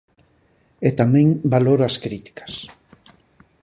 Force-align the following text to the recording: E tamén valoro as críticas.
E 0.87 0.89
tamén 0.99 1.27
valoro 1.53 1.83
as 1.89 1.95
críticas. 2.05 2.53